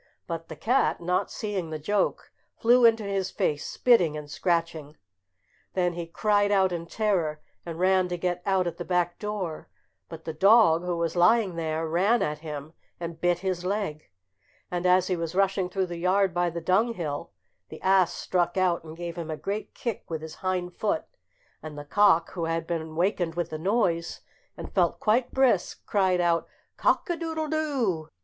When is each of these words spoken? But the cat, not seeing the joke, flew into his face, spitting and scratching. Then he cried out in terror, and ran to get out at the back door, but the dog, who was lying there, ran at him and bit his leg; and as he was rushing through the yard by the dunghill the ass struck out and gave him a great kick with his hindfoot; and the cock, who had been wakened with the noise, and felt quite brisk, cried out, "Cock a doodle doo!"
But 0.25 0.47
the 0.47 0.55
cat, 0.55 0.99
not 0.99 1.29
seeing 1.29 1.69
the 1.69 1.77
joke, 1.77 2.31
flew 2.57 2.85
into 2.85 3.03
his 3.03 3.29
face, 3.29 3.67
spitting 3.67 4.17
and 4.17 4.27
scratching. 4.31 4.97
Then 5.75 5.93
he 5.93 6.07
cried 6.07 6.51
out 6.51 6.71
in 6.71 6.87
terror, 6.87 7.39
and 7.67 7.77
ran 7.77 8.07
to 8.07 8.17
get 8.17 8.41
out 8.43 8.65
at 8.65 8.77
the 8.77 8.83
back 8.83 9.19
door, 9.19 9.69
but 10.09 10.25
the 10.25 10.33
dog, 10.33 10.83
who 10.83 10.97
was 10.97 11.15
lying 11.15 11.53
there, 11.55 11.87
ran 11.87 12.23
at 12.23 12.39
him 12.39 12.73
and 12.99 13.21
bit 13.21 13.37
his 13.45 13.63
leg; 13.63 14.09
and 14.71 14.87
as 14.87 15.05
he 15.05 15.15
was 15.15 15.35
rushing 15.35 15.69
through 15.69 15.85
the 15.85 15.99
yard 15.99 16.33
by 16.33 16.49
the 16.49 16.61
dunghill 16.61 17.29
the 17.69 17.79
ass 17.83 18.11
struck 18.11 18.57
out 18.57 18.83
and 18.83 18.97
gave 18.97 19.15
him 19.19 19.29
a 19.29 19.37
great 19.37 19.75
kick 19.75 20.09
with 20.09 20.23
his 20.23 20.37
hindfoot; 20.37 21.03
and 21.61 21.77
the 21.77 21.85
cock, 21.85 22.31
who 22.31 22.45
had 22.45 22.65
been 22.65 22.95
wakened 22.95 23.35
with 23.35 23.51
the 23.51 23.59
noise, 23.59 24.21
and 24.57 24.73
felt 24.73 24.99
quite 24.99 25.31
brisk, 25.31 25.85
cried 25.85 26.19
out, 26.19 26.47
"Cock 26.75 27.07
a 27.11 27.15
doodle 27.15 27.47
doo!" 27.47 28.09